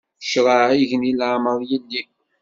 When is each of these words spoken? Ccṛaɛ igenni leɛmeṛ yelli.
Ccṛaɛ 0.23 0.71
igenni 0.81 1.11
leɛmeṛ 1.19 1.59
yelli. 1.69 2.01